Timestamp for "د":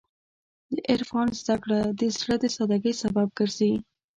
0.73-0.75, 1.99-2.01, 2.39-2.45